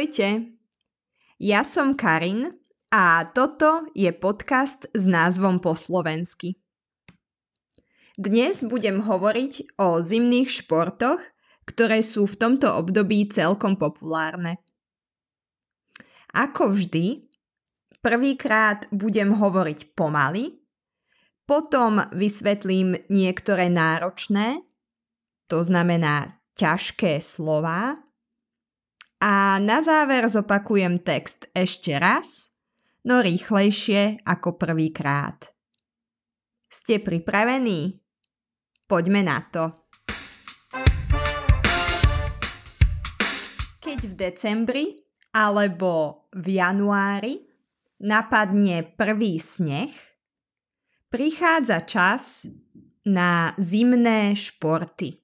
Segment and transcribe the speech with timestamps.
[0.00, 0.56] Ahojte,
[1.36, 2.56] ja som Karin
[2.88, 6.56] a toto je podcast s názvom po slovensky.
[8.16, 11.20] Dnes budem hovoriť o zimných športoch,
[11.68, 14.64] ktoré sú v tomto období celkom populárne.
[16.32, 17.28] Ako vždy,
[18.00, 20.64] prvýkrát budem hovoriť pomaly,
[21.44, 24.64] potom vysvetlím niektoré náročné,
[25.44, 28.00] to znamená ťažké slová,
[29.20, 32.48] a na záver zopakujem text ešte raz,
[33.04, 35.52] no rýchlejšie ako prvýkrát.
[36.72, 38.00] Ste pripravení?
[38.88, 39.64] Poďme na to.
[43.84, 44.86] Keď v decembri
[45.36, 47.44] alebo v januári
[48.00, 49.92] napadne prvý sneh,
[51.12, 52.48] prichádza čas
[53.04, 55.20] na zimné športy.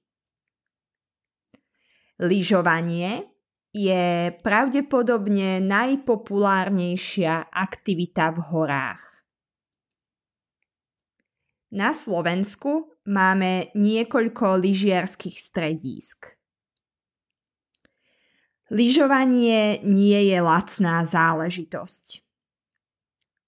[2.21, 3.36] Lyžovanie
[3.77, 9.03] je pravdepodobne najpopulárnejšia aktivita v horách.
[11.77, 16.33] Na Slovensku máme niekoľko lyžiarských stredísk.
[18.73, 22.25] Lyžovanie nie je lacná záležitosť.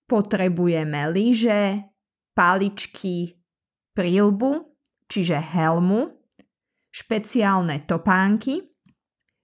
[0.06, 1.90] Potrebujeme lyže,
[2.38, 3.36] paličky,
[3.98, 4.78] prílbu,
[5.10, 6.14] čiže helmu,
[6.94, 8.69] špeciálne topánky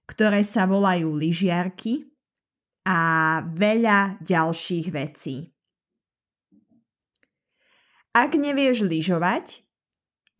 [0.06, 2.06] ktoré sa volajú lyžiarky
[2.86, 2.98] a
[3.42, 5.50] veľa ďalších vecí.
[8.16, 9.66] Ak nevieš lyžovať,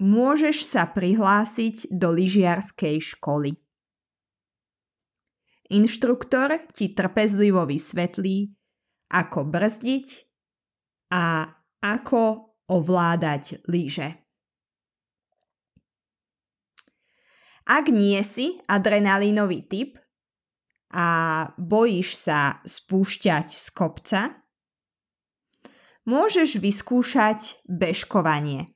[0.00, 3.52] môžeš sa prihlásiť do lyžiarskej školy.
[5.66, 8.54] Inštruktor ti trpezlivo vysvetlí,
[9.10, 10.08] ako brzdiť
[11.10, 12.22] a ako
[12.70, 14.25] ovládať lyže.
[17.66, 19.98] Ak nie si adrenalínový typ
[20.94, 21.06] a
[21.58, 24.20] bojíš sa spúšťať z kopca,
[26.06, 28.70] môžeš vyskúšať bežkovanie.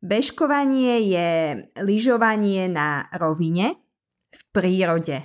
[0.00, 1.28] Bežkovanie je
[1.84, 3.76] lyžovanie na rovine
[4.32, 5.20] v prírode.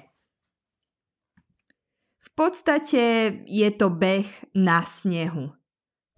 [2.19, 5.55] V podstate je to beh na snehu,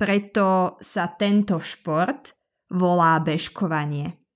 [0.01, 2.33] preto sa tento šport
[2.73, 4.26] volá bežkovanie.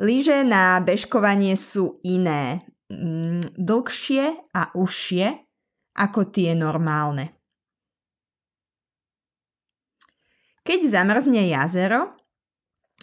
[0.00, 5.28] Lyže na bežkovanie sú iné, mm, dlhšie a užšie
[6.00, 7.36] ako tie normálne.
[10.64, 12.16] Keď zamrzne jazero,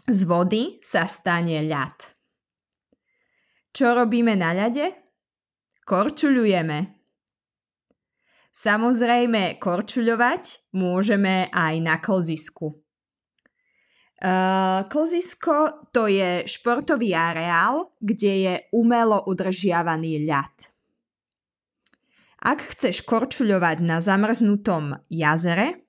[0.10, 2.00] z vody sa stane ľad.
[3.76, 4.90] Čo robíme na ľade?
[5.86, 6.98] Korčuľujeme.
[8.50, 12.87] Samozrejme, korčuľovať môžeme aj na klzisku.
[14.18, 20.74] Uh, Klzisko to je športový areál, kde je umelo udržiavaný ľad.
[22.42, 25.86] Ak chceš korčuľovať na zamrznutom jazere,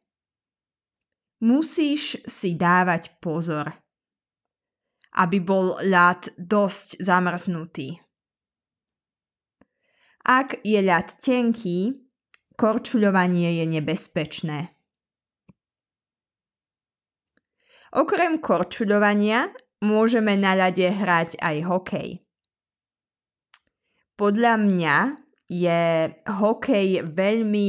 [1.41, 3.73] musíš si dávať pozor,
[5.17, 7.97] aby bol ľad dosť zamrznutý.
[10.29, 12.05] Ak je ľad tenký,
[12.61, 14.78] korčuľovanie je nebezpečné.
[17.97, 19.49] Okrem korčuľovania
[19.81, 22.09] môžeme na ľade hrať aj hokej.
[24.19, 24.97] Podľa mňa
[25.49, 27.69] je hokej veľmi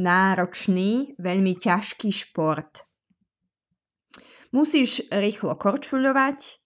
[0.00, 2.82] náročný, veľmi ťažký šport.
[4.50, 6.58] Musíš rýchlo korčuľovať,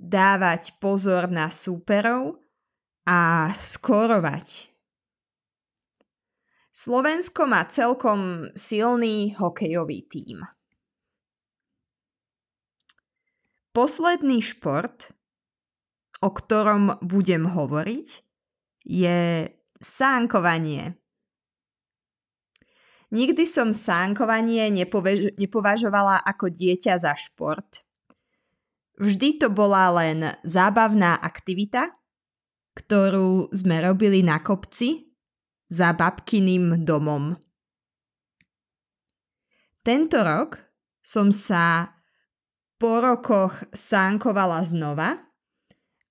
[0.00, 2.40] dávať pozor na súperov
[3.04, 4.72] a skorovať.
[6.72, 10.40] Slovensko má celkom silný hokejový tím.
[13.72, 15.16] Posledný šport,
[16.20, 18.08] o ktorom budem hovoriť,
[18.84, 19.48] je
[19.80, 20.92] sánkovanie.
[23.12, 27.84] Nikdy som sánkovanie nepovež- nepovažovala ako dieťa za šport.
[28.96, 31.92] Vždy to bola len zábavná aktivita,
[32.72, 35.12] ktorú sme robili na kopci
[35.68, 37.36] za babkyným domom.
[39.84, 40.60] Tento rok
[41.04, 41.91] som sa
[42.82, 45.14] po rokoch sánkovala znova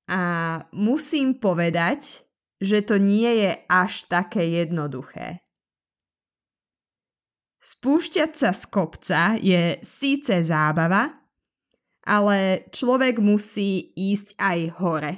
[0.07, 0.23] a
[0.71, 2.23] musím povedať,
[2.63, 5.43] že to nie je až také jednoduché.
[7.59, 11.11] Spúšťať sa z kopca je síce zábava,
[12.07, 15.13] ale človek musí ísť aj hore.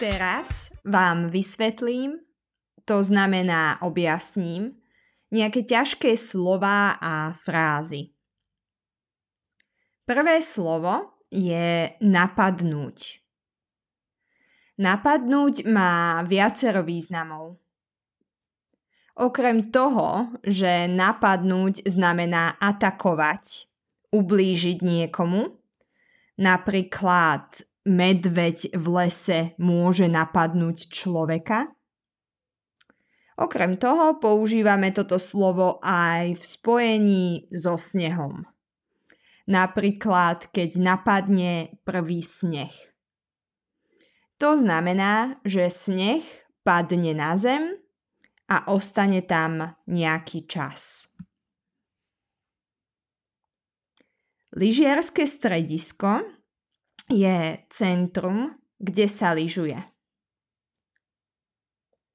[0.00, 2.16] Teraz vám vysvetlím,
[2.88, 4.83] to znamená objasním,
[5.34, 8.14] nejaké ťažké slova a frázy.
[10.06, 13.18] Prvé slovo je napadnúť.
[14.78, 17.58] Napadnúť má viacero významov.
[19.14, 23.70] Okrem toho, že napadnúť znamená atakovať,
[24.10, 25.54] ublížiť niekomu,
[26.34, 31.70] napríklad medveď v lese môže napadnúť človeka.
[33.34, 38.46] Okrem toho používame toto slovo aj v spojení so snehom.
[39.50, 42.72] Napríklad, keď napadne prvý sneh.
[44.38, 46.22] To znamená, že sneh
[46.62, 47.74] padne na zem
[48.48, 51.10] a ostane tam nejaký čas.
[54.54, 56.22] Lyžiarske stredisko
[57.10, 59.93] je centrum, kde sa lyžuje.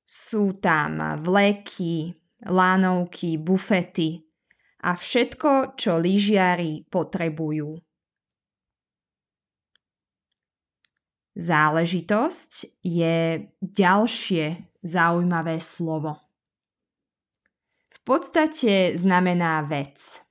[0.09, 2.09] Sú tam vleky,
[2.49, 4.25] lánovky, bufety
[4.81, 7.77] a všetko, čo lyžiari potrebujú.
[11.37, 14.45] Záležitosť je ďalšie
[14.81, 16.17] zaujímavé slovo.
[17.93, 20.25] V podstate znamená vec.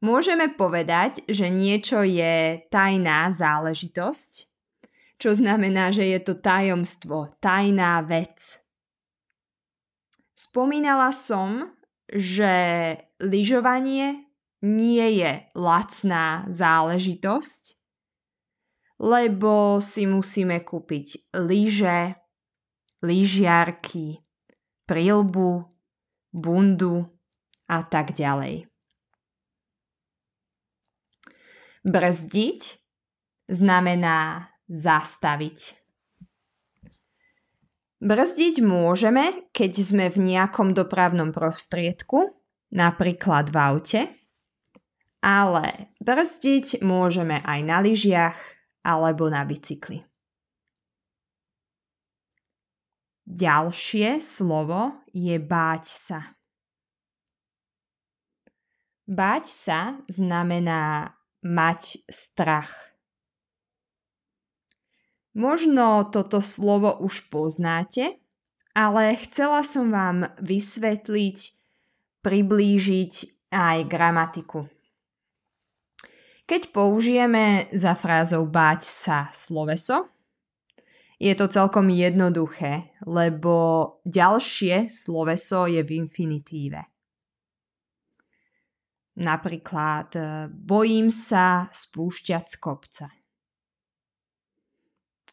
[0.00, 4.49] Môžeme povedať, že niečo je tajná záležitosť,
[5.20, 8.56] čo znamená, že je to tajomstvo, tajná vec.
[10.32, 11.76] Spomínala som,
[12.08, 14.24] že lyžovanie
[14.64, 17.76] nie je lacná záležitosť,
[19.00, 22.16] lebo si musíme kúpiť lyže,
[23.04, 24.20] lyžiarky,
[24.88, 25.68] prilbu,
[26.32, 27.08] bundu
[27.68, 28.68] a tak ďalej.
[31.80, 32.60] Brzdiť
[33.48, 35.80] znamená zastaviť.
[38.00, 42.32] Brzdiť môžeme, keď sme v nejakom dopravnom prostriedku,
[42.72, 44.00] napríklad v aute,
[45.20, 48.38] ale brzdiť môžeme aj na lyžiach
[48.80, 50.00] alebo na bicykli.
[53.28, 56.20] Ďalšie slovo je báť sa.
[59.06, 59.80] Báť sa
[60.10, 61.14] znamená
[61.44, 62.89] mať strach.
[65.40, 68.20] Možno toto slovo už poznáte,
[68.76, 71.38] ale chcela som vám vysvetliť,
[72.20, 73.12] priblížiť
[73.48, 74.68] aj gramatiku.
[76.44, 80.12] Keď použijeme za frázou báť sa sloveso,
[81.16, 86.80] je to celkom jednoduché, lebo ďalšie sloveso je v infinitíve.
[89.24, 90.12] Napríklad
[90.52, 93.06] bojím sa spúšťať z kopca.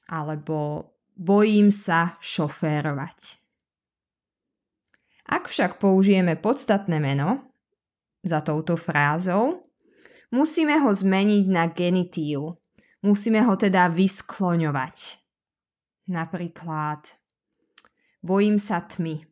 [0.08, 3.40] Alebo bojím sa šoférovať.
[5.28, 7.52] Ak však použijeme podstatné meno
[8.24, 9.68] za touto frázou,
[10.28, 12.60] Musíme ho zmeniť na genitív.
[13.00, 15.24] Musíme ho teda vyskloňovať.
[16.12, 17.08] Napríklad
[18.20, 19.24] bojím sa tmy.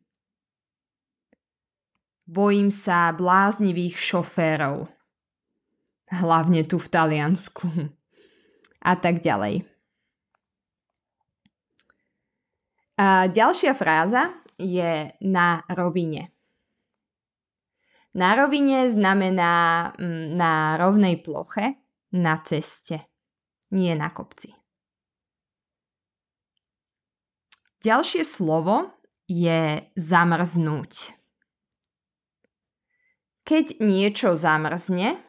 [2.24, 4.88] Bojím sa bláznivých šoférov.
[6.08, 7.68] Hlavne tu v Taliansku.
[8.80, 9.68] A tak ďalej.
[12.96, 16.32] A ďalšia fráza je na rovine.
[18.16, 21.76] Na rovine znamená mm, na rovnej ploche,
[22.16, 23.04] na ceste,
[23.76, 24.56] nie na kopci.
[27.84, 28.96] Ďalšie slovo
[29.28, 31.12] je zamrznúť.
[33.44, 35.20] Keď niečo zamrzne,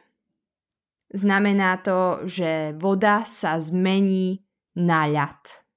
[1.12, 4.42] znamená to, že voda sa zmení
[4.74, 5.67] na ľad.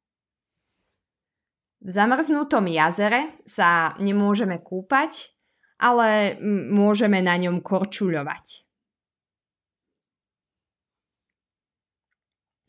[1.81, 5.33] V zamrznutom jazere sa nemôžeme kúpať,
[5.81, 6.37] ale
[6.69, 8.69] môžeme na ňom korčuľovať.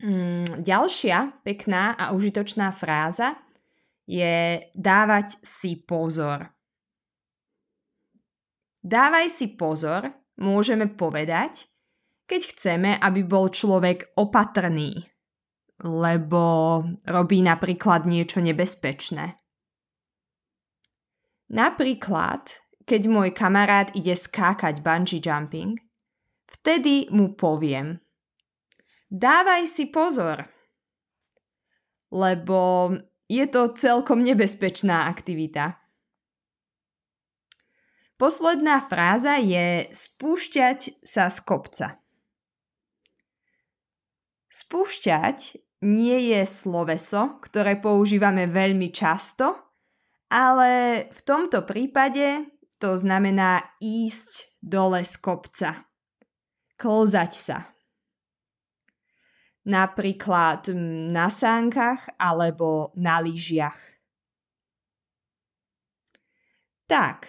[0.03, 3.37] Mm, ďalšia pekná a užitočná fráza
[4.09, 6.49] je dávať si pozor.
[8.83, 11.71] Dávaj si pozor, môžeme povedať,
[12.27, 15.12] keď chceme, aby bol človek opatrný,
[15.83, 19.35] lebo robí napríklad niečo nebezpečné.
[21.53, 25.79] Napríklad keď môj kamarát ide skákať bungee jumping,
[26.47, 27.99] vtedy mu poviem
[29.13, 30.49] Dávaj si pozor,
[32.09, 32.89] lebo
[33.29, 35.77] je to celkom nebezpečná aktivita.
[38.17, 41.87] Posledná fráza je spúšťať sa z kopca.
[44.49, 49.75] Spúšťať nie je sloveso, ktoré používame veľmi často,
[50.31, 52.47] ale v tomto prípade
[52.79, 55.69] to znamená ísť dole z kopca.
[56.79, 57.57] Klzať sa.
[59.63, 60.67] napríklad
[61.11, 63.79] na sánkach alebo na lyžiach.
[66.87, 67.25] Tak,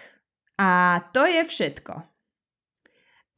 [0.59, 2.03] a to je všetko.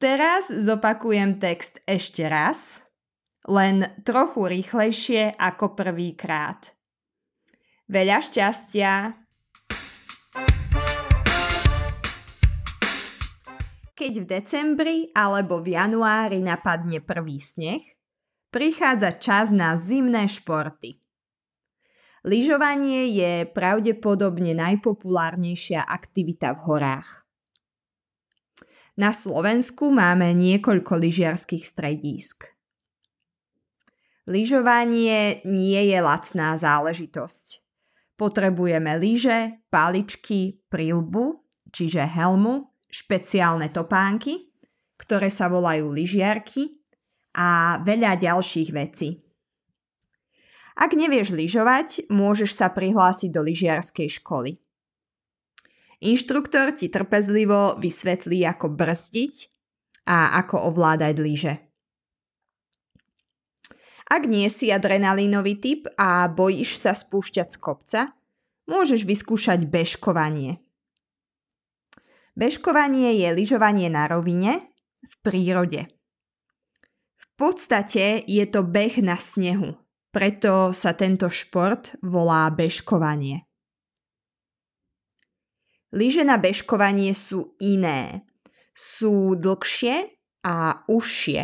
[0.02, 2.82] Teraz zopakujem text ešte raz,
[3.48, 6.76] len trochu rýchlejšie ako prvýkrát.
[7.88, 8.92] Veľa šťastia!
[13.98, 17.82] Keď v decembri alebo v januári napadne prvý sneh,
[18.52, 21.02] prichádza čas na zimné športy.
[22.22, 27.10] Lyžovanie je pravdepodobne najpopulárnejšia aktivita v horách.
[28.98, 32.57] Na Slovensku máme niekoľko lyžiarských stredísk.
[34.28, 37.64] Lyžovanie nie je lacná záležitosť.
[38.20, 44.52] Potrebujeme lyže, paličky, prílbu, čiže helmu, špeciálne topánky,
[45.00, 46.76] ktoré sa volajú lyžiarky
[47.40, 49.24] a veľa ďalších vecí.
[50.76, 54.60] Ak nevieš lyžovať, môžeš sa prihlásiť do lyžiarskej školy.
[56.04, 59.34] Inštruktor ti trpezlivo vysvetlí, ako brzdiť
[60.04, 61.67] a ako ovládať lyže.
[64.08, 68.00] Ak nie si adrenalínový typ a bojíš sa spúšťať z kopca,
[68.64, 70.64] môžeš vyskúšať bežkovanie.
[72.32, 74.72] Bežkovanie je lyžovanie na rovine
[75.04, 75.92] v prírode.
[77.20, 79.76] V podstate je to beh na snehu,
[80.08, 83.44] preto sa tento šport volá bežkovanie.
[85.92, 88.24] Lyže na bežkovanie sú iné.
[88.76, 91.40] Sú dlhšie a užšie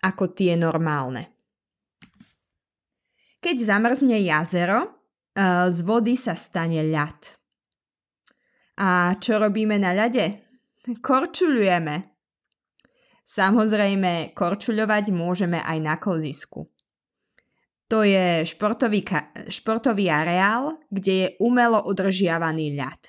[0.00, 1.33] ako tie normálne.
[3.44, 4.88] Keď zamrzne jazero,
[5.36, 7.36] eh, z vody sa stane ľad.
[8.80, 10.40] A čo robíme na ľade?
[11.04, 11.96] Korčuľujeme.
[13.20, 16.72] Samozrejme, korčuľovať môžeme aj na klzisku.
[17.92, 19.04] To je športový,
[19.52, 23.00] športový areál, kde je umelo udržiavaný ľad.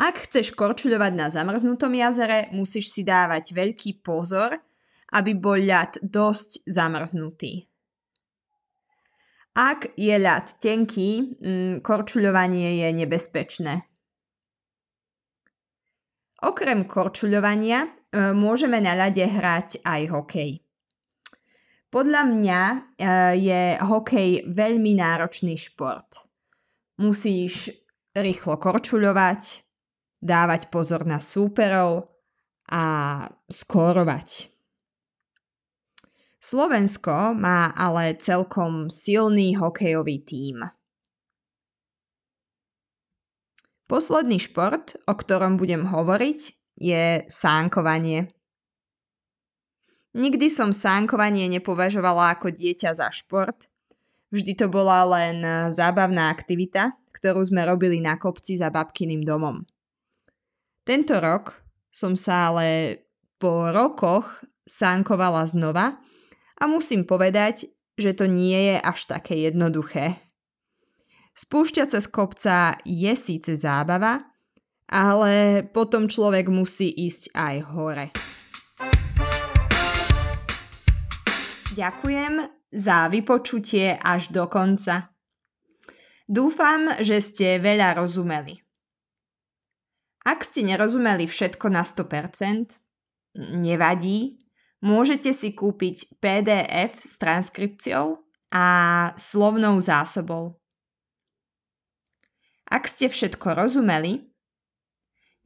[0.00, 4.56] Ak chceš korčuľovať na zamrznutom jazere, musíš si dávať veľký pozor,
[5.12, 7.73] aby bol ľad dosť zamrznutý.
[9.54, 13.74] Ak je ľad tenký, mm, korčuľovanie je nebezpečné.
[16.42, 17.88] Okrem korčuľovania e,
[18.34, 20.50] môžeme na ľade hrať aj hokej.
[21.86, 22.76] Podľa mňa e,
[23.38, 26.26] je hokej veľmi náročný šport.
[26.98, 27.70] Musíš
[28.10, 29.62] rýchlo korčuľovať,
[30.18, 32.10] dávať pozor na súperov
[32.74, 32.84] a
[33.46, 34.53] skórovať.
[36.44, 40.68] Slovensko má ale celkom silný hokejový tím.
[43.88, 46.40] Posledný šport, o ktorom budem hovoriť,
[46.76, 48.28] je sánkovanie.
[50.12, 53.64] Nikdy som sánkovanie nepovažovala ako dieťa za šport.
[54.28, 55.40] Vždy to bola len
[55.72, 59.64] zábavná aktivita, ktorú sme robili na kopci za babkyným domom.
[60.84, 61.56] Tento rok
[61.88, 63.00] som sa ale
[63.40, 66.04] po rokoch sánkovala znova
[66.58, 70.18] a musím povedať, že to nie je až také jednoduché.
[71.34, 72.56] Spúšťať sa z kopca
[72.86, 74.22] je síce zábava,
[74.86, 78.06] ale potom človek musí ísť aj hore.
[81.74, 82.34] Ďakujem
[82.70, 85.10] za vypočutie až do konca.
[86.30, 88.62] Dúfam, že ste veľa rozumeli.
[90.24, 92.78] Ak ste nerozumeli všetko na 100%,
[93.58, 94.38] nevadí,
[94.84, 98.20] Môžete si kúpiť PDF s transkripciou
[98.52, 98.66] a
[99.16, 100.60] slovnou zásobou.
[102.68, 104.28] Ak ste všetko rozumeli,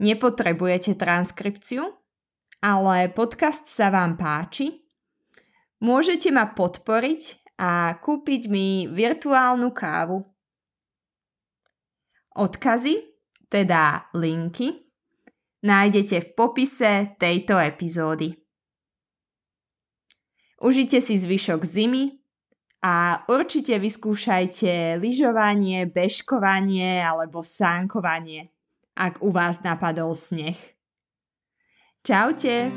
[0.03, 1.87] nepotrebujete transkripciu,
[2.59, 4.83] ale podcast sa vám páči,
[5.79, 10.27] môžete ma podporiť a kúpiť mi virtuálnu kávu.
[12.35, 13.07] Odkazy,
[13.47, 14.83] teda linky,
[15.63, 18.48] nájdete v popise tejto epizódy.
[20.59, 22.19] Užite si zvyšok zimy
[22.83, 28.51] a určite vyskúšajte lyžovanie, bežkovanie alebo sánkovanie,
[28.99, 30.59] ak u vás napadol sneh.
[32.03, 32.75] Čaute!